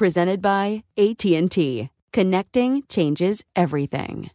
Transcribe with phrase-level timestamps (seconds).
[0.00, 1.90] Presented by AT&T.
[2.14, 4.30] Connecting changes everything.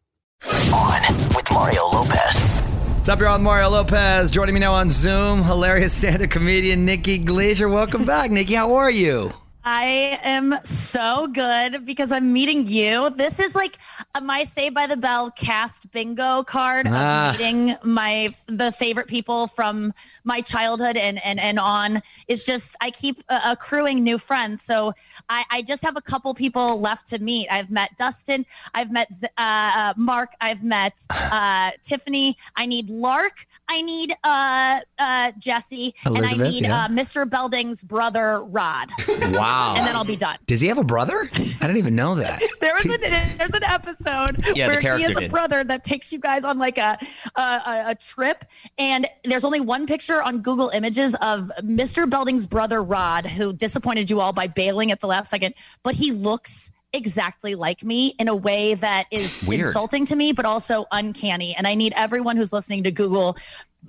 [0.72, 2.38] On with Mario Lopez.
[2.38, 4.30] What's up, you're on Mario Lopez.
[4.30, 7.68] Joining me now on Zoom, hilarious stand-up comedian Nikki Glazer.
[7.68, 8.54] Welcome back, Nikki.
[8.54, 9.34] How are you?
[9.68, 13.10] I am so good because I'm meeting you.
[13.10, 13.80] This is like
[14.14, 17.32] a, my Saved by the Bell cast bingo card Ah.
[17.32, 19.92] of meeting my the favorite people from
[20.24, 22.04] my childhood and and and on.
[22.28, 24.62] It's just I keep uh, accruing new friends.
[24.62, 24.94] So
[25.30, 27.48] I, I just have a couple people left to meet.
[27.50, 28.46] I've met Dustin.
[28.76, 30.34] I've met uh, uh, Mark.
[30.42, 32.38] I've met uh, Tiffani.
[32.56, 33.48] I need Lark.
[33.68, 36.86] I need uh, uh, Jesse, and I need yeah.
[36.86, 37.28] uh, Mr.
[37.28, 38.92] Belding's brother Rod.
[39.08, 39.54] Wow.
[39.78, 40.38] and then I'll be done.
[40.48, 41.30] Does he have a brother?
[41.34, 42.42] I didn't even know that.
[42.66, 45.32] There was an, there's an episode Yeah, where he has a did.
[45.32, 46.98] brother that takes you guys on like a,
[47.36, 48.44] a a a trip,
[48.80, 52.10] and there's only one picture on Google Images of Mr.
[52.10, 56.12] Belding's brother Rod, who disappointed you all by bailing at the last second, but he
[56.12, 59.68] looks exactly like me in a way that is Weird.
[59.68, 61.54] insulting to me, but also uncanny.
[61.56, 63.38] And I need everyone who's listening to Google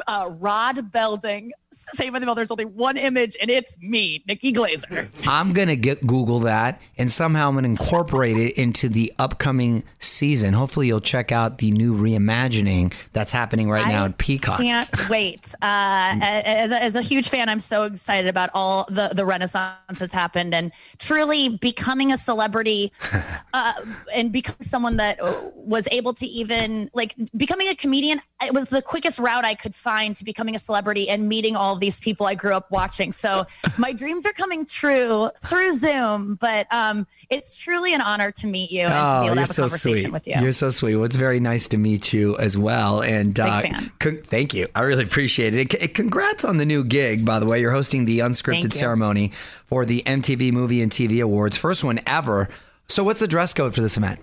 [0.07, 1.53] uh, Rod Belding.
[1.93, 5.09] Same with the There's only one image, and it's me, Nikki Glazer.
[5.27, 9.13] I'm going to get Google that and somehow I'm going to incorporate it into the
[9.19, 10.53] upcoming season.
[10.53, 14.61] Hopefully, you'll check out the new reimagining that's happening right now I at Peacock.
[14.61, 15.55] Can't wait.
[15.63, 19.77] Uh, as, a, as a huge fan, I'm so excited about all the, the renaissance
[19.95, 22.93] that's happened and truly becoming a celebrity
[23.55, 23.73] uh,
[24.15, 25.19] and becoming someone that
[25.55, 28.21] was able to even like becoming a comedian.
[28.45, 31.66] It was the quickest route I could find to becoming a celebrity and meeting all
[31.73, 33.13] of these people I grew up watching.
[33.13, 33.47] So
[33.79, 38.71] my dreams are coming true through Zoom, but um, it's truly an honor to meet
[38.71, 40.13] you and to be Oh, able to you're have a so conversation sweet.
[40.13, 40.35] with you.
[40.41, 40.95] You're so sweet.
[40.97, 43.03] Well, it's very nice to meet you as well.
[43.03, 43.63] And uh,
[43.99, 44.67] con- thank you.
[44.75, 45.73] I really appreciate it.
[45.73, 47.61] C- Congrats on the new gig, by the way.
[47.61, 49.33] You're hosting the unscripted ceremony
[49.67, 52.49] for the MTV Movie and TV Awards, first one ever.
[52.89, 54.21] So, what's the dress code for this event?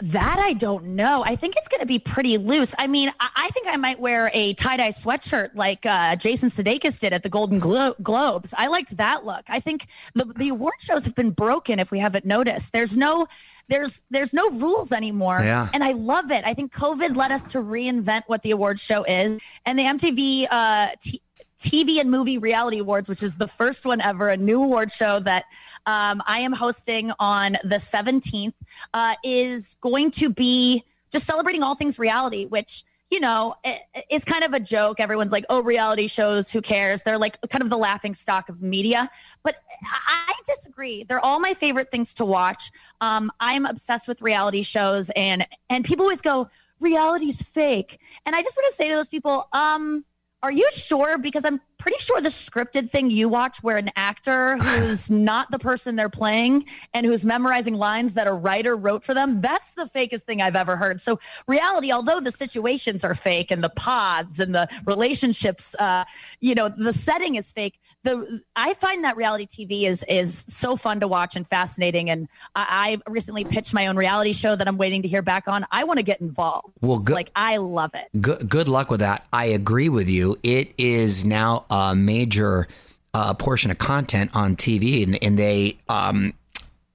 [0.00, 1.22] That I don't know.
[1.24, 2.74] I think it's going to be pretty loose.
[2.76, 6.48] I mean, I, I think I might wear a tie dye sweatshirt like uh, Jason
[6.48, 8.52] Sudeikis did at the Golden Glo- Globes.
[8.58, 9.44] I liked that look.
[9.48, 11.78] I think the the award shows have been broken.
[11.78, 13.28] If we haven't noticed, there's no
[13.68, 15.40] there's there's no rules anymore.
[15.40, 15.68] Yeah.
[15.72, 16.44] And I love it.
[16.44, 20.48] I think COVID led us to reinvent what the award show is, and the MTV.
[20.50, 21.22] Uh, t-
[21.62, 25.20] TV and Movie Reality Awards, which is the first one ever, a new award show
[25.20, 25.44] that
[25.86, 28.54] um, I am hosting on the 17th,
[28.94, 33.80] uh, is going to be just celebrating all things reality, which you know, i-
[34.10, 34.98] is kind of a joke.
[34.98, 37.02] Everyone's like, oh, reality shows, who cares?
[37.02, 39.10] They're like kind of the laughing stock of media.
[39.42, 41.04] But I I disagree.
[41.04, 42.72] They're all my favorite things to watch.
[43.00, 46.48] Um, I'm obsessed with reality shows and and people always go,
[46.80, 48.00] reality's fake.
[48.26, 50.04] And I just want to say to those people, um,
[50.42, 51.18] are you sure?
[51.18, 55.58] Because I'm pretty sure the scripted thing you watch where an actor who's not the
[55.58, 56.64] person they're playing
[56.94, 60.54] and who's memorizing lines that a writer wrote for them, that's the fakest thing I've
[60.54, 61.00] ever heard.
[61.00, 61.18] So
[61.48, 66.04] reality, although the situations are fake and the pods and the relationships, uh,
[66.38, 67.80] you know, the setting is fake.
[68.04, 72.10] The I find that reality TV is is so fun to watch and fascinating.
[72.10, 75.48] And I, I recently pitched my own reality show that I'm waiting to hear back
[75.48, 75.66] on.
[75.72, 76.74] I want to get involved.
[76.80, 78.08] Well, good- like I love it.
[78.20, 79.26] Good, good luck with that.
[79.32, 80.36] I agree with you.
[80.44, 82.68] It is now a major
[83.14, 86.34] uh, portion of content on TV, and, and they um,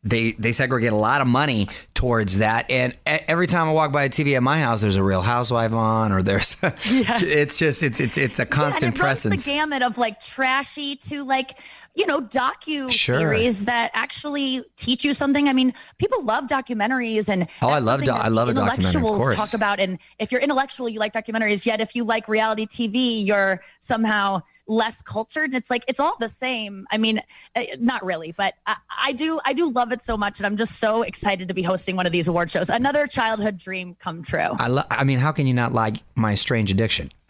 [0.04, 2.70] they they segregate a lot of money towards that.
[2.72, 5.74] And every time I walk by a TV at my house, there's a Real Housewife
[5.74, 9.46] on, or there's it's just it's it's it's a constant and it presence.
[9.46, 11.60] the gamut of like trashy to like
[11.96, 13.20] you know docu Sure.
[13.20, 15.50] series that actually teach you something.
[15.50, 18.96] I mean, people love documentaries, and Oh, I love do- I love a documentary, of
[18.96, 19.36] intellectuals course.
[19.36, 19.80] talk about.
[19.80, 21.66] And if you're intellectual, you like documentaries.
[21.66, 25.46] Yet if you like reality TV, you're somehow less cultured.
[25.46, 26.88] And it's like it's all the same.
[26.92, 27.22] I mean,
[27.56, 30.58] uh, not really, but I, I do I do love it so much, and I'm
[30.58, 32.70] just so excited to be hosting one of these award shows.
[32.70, 34.40] Another childhood dream come true.
[34.40, 37.12] I lo- I mean, how can you not like My Strange Addiction?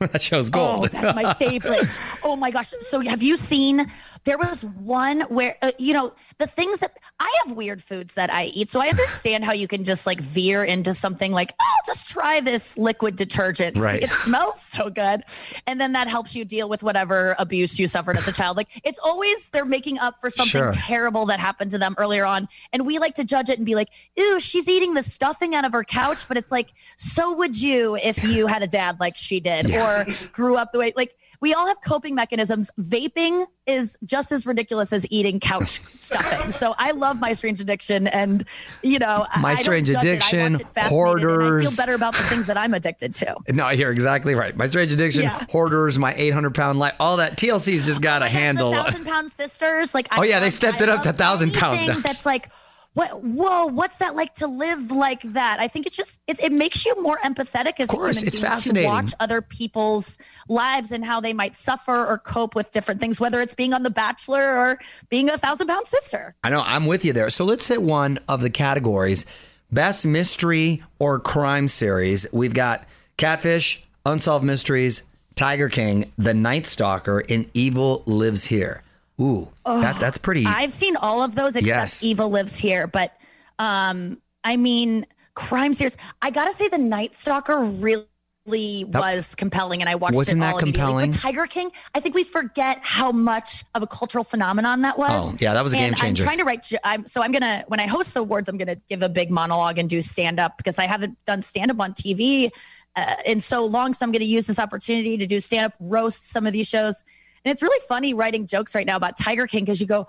[0.00, 0.84] that show's gold.
[0.84, 1.84] Oh, that's my favorite.
[2.22, 2.72] oh my gosh.
[2.80, 3.90] So have you seen
[4.24, 8.32] there was one where uh, you know the things that I have weird foods that
[8.32, 8.68] I eat.
[8.68, 12.40] So I understand how you can just like veer into something like, "Oh, just try
[12.40, 13.76] this liquid detergent.
[13.78, 14.02] Right.
[14.02, 15.22] It smells so good."
[15.66, 18.56] And then that helps you deal with whatever abuse you suffered as a child.
[18.56, 20.72] Like it's always they're making up for something Sure.
[20.72, 22.48] terrible that happened to them earlier on.
[22.72, 23.88] And we like to judge it and be like,
[24.18, 27.96] "Ooh, she's eating the stuffing out of her couch." But it's like, so would you
[27.96, 31.54] if you had a dad like she did or grew up the way like we
[31.54, 32.70] all have coping mechanisms.
[32.78, 36.52] Vaping is just as ridiculous as eating couch stuffing.
[36.52, 38.44] So I love my strange addiction and
[38.82, 39.90] you know, My I don't Strange.
[39.90, 41.68] I Addiction, it I Hoarders.
[41.74, 43.36] feel better about the things that I'm addicted to.
[43.52, 44.56] No, you're exactly right.
[44.56, 45.44] My Strange Addiction, Yeah.
[45.50, 47.36] Hoarders, My 800 Pound Life, all that.
[47.36, 48.72] TLC's just oh got a handle.
[48.72, 49.94] Thousand pound sisters.
[49.94, 51.98] Like, Oh, I yeah, they stepped I it up to 1,000 pounds now.
[52.00, 52.50] That's like,
[52.94, 53.22] what?
[53.22, 55.60] Whoa, what's that like to live like that?
[55.60, 58.40] I think it's just it's, it makes you more empathetic as course, a human it's
[58.40, 58.88] being fascinating.
[58.90, 63.20] to watch other people's lives and how they might suffer or cope with different things,
[63.20, 64.78] whether it's being on The Bachelor or
[65.08, 66.34] being a thousand pound sister.
[66.42, 67.30] I know, I'm with you there.
[67.30, 69.24] So let's hit one of the categories
[69.70, 72.26] Best Mystery or Crime Series.
[72.32, 72.86] We've got
[73.16, 75.04] Catfish, Unsolved Mysteries,
[75.36, 78.82] Tiger King, The Night Stalker, and Evil Lives Here.
[79.20, 80.46] Ooh, that, that's pretty.
[80.46, 82.02] I've seen all of those except Yes.
[82.04, 83.12] Evil Lives Here, but
[83.58, 85.96] um, I mean, crime series.
[86.22, 88.06] I gotta say, The Night Stalker really
[88.46, 90.80] was compelling, and I watched Wasn't it that all immediately.
[90.80, 91.10] compelling?
[91.10, 95.10] But Tiger King, I think we forget how much of a cultural phenomenon that was.
[95.12, 96.22] Oh, yeah, that was a game And changer.
[96.22, 96.72] I'm trying to write.
[96.82, 99.78] I'm, so I'm gonna when I host the awards, I'm gonna give a big monologue
[99.78, 102.50] and do stand up because I haven't done stand up on TV
[102.96, 103.92] uh, in so long.
[103.92, 107.04] So I'm gonna use this opportunity to do stand up, roast some of these shows.
[107.44, 110.06] And it's really funny writing jokes right now about Tiger King because you go,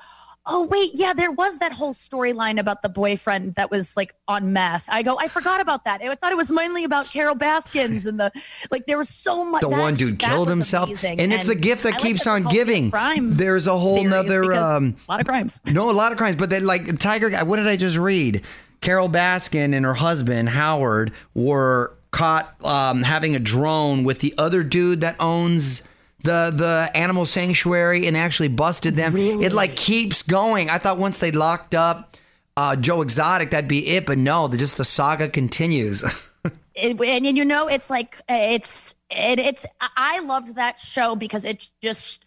[0.48, 4.54] oh, wait, yeah, there was that whole storyline about the boyfriend that was like on
[4.54, 4.86] meth.
[4.89, 6.01] I go, I forgot about that.
[6.01, 8.31] I thought it was mainly about Carol Baskins and the,
[8.72, 9.62] like, there was so much.
[9.62, 10.89] the one dude killed himself.
[10.89, 11.19] amazing.
[11.19, 12.89] And it's the gift that I keeps they're on giving.
[12.89, 14.51] There's a whole nother.
[14.54, 15.60] Um, a lot of crimes.
[15.72, 17.44] No, a lot of crimes, but then like Tiger Guy.
[17.44, 18.42] What did I just read?
[18.81, 24.63] Carol Baskin and her husband Howard were caught um, having a drone with the other
[24.63, 25.84] dude that owns
[26.24, 29.16] the the animal sanctuary, and actually busted them.
[29.18, 30.70] It like keeps going.
[30.70, 32.18] I thought once they locked up
[32.58, 36.04] uh, Joe Exotic, that'd be it, but no, the, just the saga continues.
[36.75, 39.66] it, and, and you know it's like it's it, it's
[39.98, 42.24] i loved that show because it just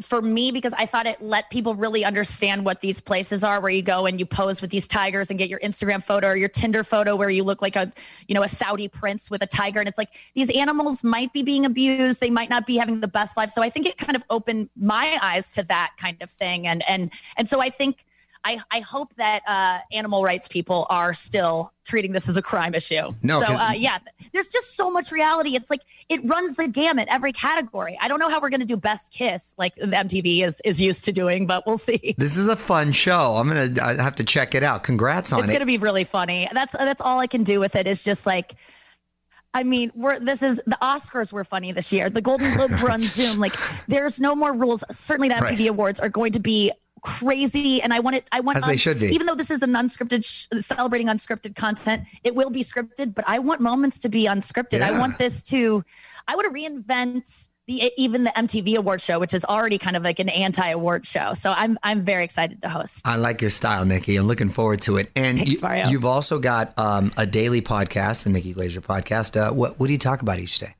[0.00, 3.70] for me because i thought it let people really understand what these places are where
[3.70, 6.48] you go and you pose with these tigers and get your instagram photo or your
[6.48, 7.92] tinder photo where you look like a
[8.28, 9.80] you know a saudi prince with a tiger.
[9.80, 12.20] And it's like these animals might be being abused.
[12.20, 13.50] They might not be having the best life.
[13.50, 16.66] So i think it kind of opened my eyes to that kind of thing.
[16.66, 18.04] And and and so i think
[18.46, 22.74] I, I hope that uh, animal rights people are still treating this as a crime
[22.74, 23.10] issue.
[23.22, 23.98] No, so uh, yeah,
[24.32, 25.56] there's just so much reality.
[25.56, 27.98] It's like it runs the gamut, every category.
[28.00, 31.04] I don't know how we're gonna do best kiss like the MTV is is used
[31.06, 32.14] to doing, but we'll see.
[32.18, 33.34] this is a fun show.
[33.36, 34.84] I'm gonna I have to check it out.
[34.84, 35.52] Congrats on It's it.
[35.52, 36.48] gonna be really funny.
[36.52, 37.86] That's that's all I can do with it.
[37.88, 38.54] Is just like.
[39.54, 42.10] I mean, we're this is the Oscars were funny this year.
[42.10, 43.38] The Golden Globes were on Zoom.
[43.40, 43.54] Like,
[43.88, 44.84] there's no more rules.
[44.90, 45.68] Certainly, the MTV Right.
[45.70, 46.72] Awards are going to be
[47.02, 48.28] crazy, and I want it.
[48.32, 49.08] I want As they should be.
[49.08, 53.14] Even though this is an unscripted, sh- celebrating unscripted content, it will be scripted.
[53.14, 54.82] But I want moments to be unscripted.
[54.82, 55.84] I want this to.
[56.28, 60.04] I want to reinvent the even the MTV Award show, which is already kind of
[60.04, 61.34] like an anti-award show.
[61.34, 63.02] So I'm I'm very excited to host.
[63.04, 64.16] I like your style, Nikki.
[64.16, 65.10] I'm looking forward to it.
[65.16, 69.36] And Thanks, you, you've also got um, a daily podcast, the Nikki Glazer podcast.
[69.36, 70.74] Uh, what what do you talk about each day?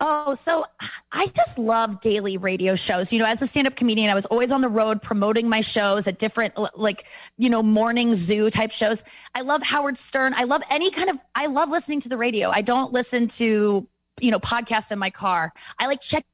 [0.00, 0.64] Oh, so
[1.12, 3.12] I just love daily radio shows.
[3.12, 5.60] You know, as a stand up comedian, I was always on the road promoting my
[5.60, 7.06] shows at different, like,
[7.36, 9.04] you know, morning zoo type shows.
[9.34, 10.34] I love Howard Stern.
[10.34, 12.50] I love any kind of, I love listening to the radio.
[12.50, 13.86] I don't listen to,
[14.20, 15.52] you know, podcasts in my car.
[15.78, 16.24] I like check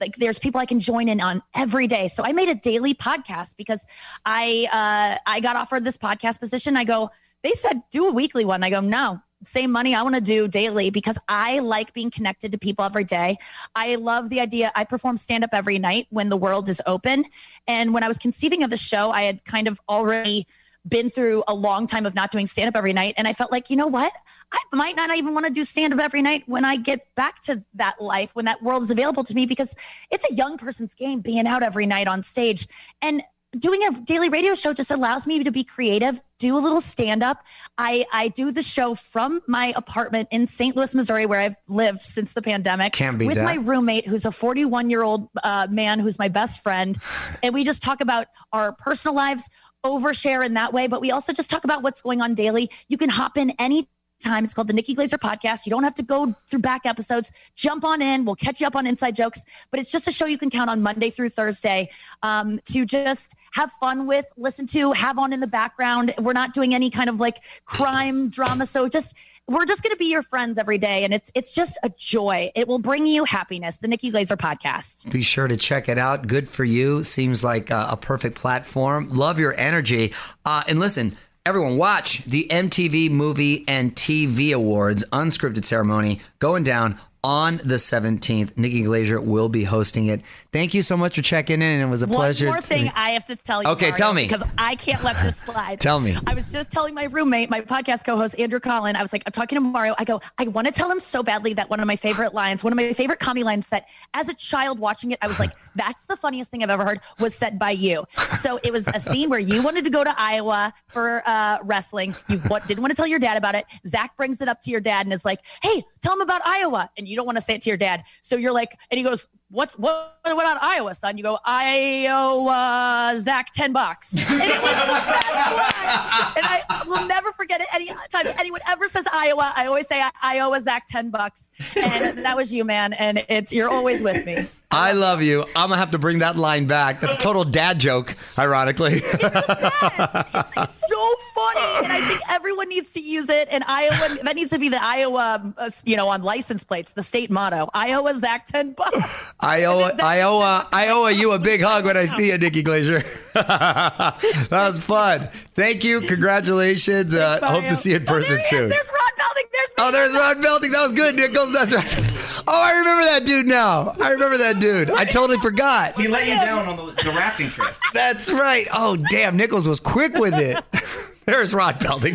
[0.00, 2.08] like there's people I can join in on every day.
[2.08, 3.86] So I made a daily podcast because
[4.24, 6.76] I uh I got offered this podcast position.
[6.76, 7.10] I go,
[7.42, 8.64] they said do a weekly one.
[8.64, 12.52] I go, no, same money I want to do daily because I like being connected
[12.52, 13.36] to people every day.
[13.74, 14.72] I love the idea.
[14.74, 17.24] I perform stand up every night when the world is open.
[17.66, 20.46] And when I was conceiving of the show, I had kind of already
[20.88, 23.14] been through a long time of not doing stand up every night.
[23.16, 24.12] And I felt like, you know what?
[24.52, 27.40] I might not even want to do stand up every night when I get back
[27.42, 29.74] to that life, when that world is available to me, because
[30.10, 32.68] it's a young person's game being out every night on stage.
[33.02, 33.22] And
[33.58, 37.22] doing a daily radio show just allows me to be creative, do a little stand
[37.22, 37.44] up.
[37.78, 40.76] I, I do the show from my apartment in St.
[40.76, 42.92] Louis, Missouri, where I've lived since the pandemic.
[42.92, 43.44] Can't beat with that.
[43.44, 46.98] my roommate, who's a 41 year old uh, man who's my best friend.
[47.42, 49.48] And we just talk about our personal lives,
[49.84, 52.70] overshare in that way, but we also just talk about what's going on daily.
[52.88, 53.88] You can hop in any
[54.20, 54.44] time.
[54.44, 55.66] It's called the Nikki Glazer podcast.
[55.66, 57.32] You don't have to go through back episodes.
[57.54, 58.24] Jump on in.
[58.24, 59.42] We'll catch you up on inside jokes.
[59.70, 61.90] But it's just a show you can count on Monday through Thursday
[62.22, 66.14] um, to just have fun with, listen to, have on in the background.
[66.18, 68.66] We're not doing any kind of like crime drama.
[68.66, 69.14] So just
[69.48, 72.50] we're just going to be your friends every day, and it's it's just a joy.
[72.56, 73.76] It will bring you happiness.
[73.76, 75.08] The Nikki Glazer podcast.
[75.10, 76.26] Be sure to check it out.
[76.26, 77.04] Good for you.
[77.04, 79.08] Seems like a, a perfect platform.
[79.08, 80.14] Love your energy.
[80.44, 81.16] Uh, and listen,
[81.46, 88.56] everyone, watch the MTV Movie and TV Awards unscripted ceremony going down on the 17th.
[88.56, 90.20] Nikki Glazer will be hosting it.
[90.52, 91.62] Thank you so much for checking in.
[91.62, 92.46] And It was a One pleasure.
[92.46, 93.68] more to- thing I have to tell you.
[93.70, 94.22] Okay, Mario, tell me.
[94.28, 95.80] because I can't let this slide.
[95.86, 96.16] Tell me.
[96.24, 98.94] I was just telling my roommate, my podcast co-host Andrew Collin.
[98.94, 99.96] I was like, I'm talking to Mario.
[99.98, 102.62] I go, I want to tell him so badly that one of my favorite lines,
[102.62, 105.50] one of my favorite comedy lines, that as a child watching it, I was like,
[105.74, 108.04] that's the funniest thing I've ever heard, was said by you.
[108.40, 112.14] So it was a scene where you wanted to go to Iowa for uh, wrestling.
[112.28, 113.66] You didn't want to tell your dad about it.
[113.84, 116.88] Zach brings it up to your dad and is like, Hey, tell him about Iowa,
[116.96, 118.04] and you don't want to say it to your dad.
[118.20, 120.18] So you're like, and he goes, What's what?
[120.22, 121.16] What about Iowa, son?
[121.16, 124.12] You go, Iowa, Zach, ten bucks.
[124.16, 126.32] And it was the best line.
[126.36, 127.68] And I will never forget it.
[127.72, 131.52] Any time anyone ever says Iowa, I always say Iowa, Zach, ten bucks.
[131.76, 132.92] And that was you, man.
[132.94, 134.46] And it's you're always with me.
[134.72, 135.42] I love you.
[135.54, 137.00] I'm gonna have to bring that line back.
[137.00, 138.94] That's a total dad joke, ironically.
[138.94, 143.46] It's, it's so funny, and I think everyone needs to use it.
[143.50, 147.02] And Iowa, that needs to be the Iowa, uh, you know, on license plates, the
[147.02, 148.98] state motto: Iowa, Zach, ten bucks.
[149.38, 152.30] I owe And I owe uh, I owe you a big hug when I see
[152.30, 153.04] you, Nikki Glazer.
[153.34, 155.28] that was fun.
[155.54, 156.00] Thank you.
[156.00, 157.14] Congratulations.
[157.14, 158.68] Uh, hope to see you in Oh, there person soon.
[158.70, 159.44] There's Rod Belding.
[159.52, 159.74] There's me.
[159.78, 160.70] Oh, there's Rod Belding.
[160.72, 161.52] That was good, Nichols.
[161.52, 162.42] That's right.
[162.48, 163.94] Oh, I remember that dude now.
[164.00, 164.90] I remember that dude.
[164.90, 166.00] I totally forgot.
[166.00, 167.74] He let you down on the, the rafting trip.
[167.94, 168.66] That's right.
[168.72, 169.36] Oh, damn.
[169.36, 170.64] Nichols was quick with it.
[171.26, 172.14] There's Rod Belding.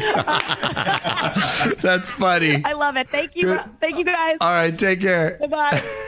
[1.81, 2.63] That's funny.
[2.63, 3.09] I love it.
[3.09, 3.59] Thank you.
[3.79, 4.37] Thank you, guys.
[4.41, 4.75] All right.
[4.77, 5.37] Take care.
[5.39, 6.07] Bye bye.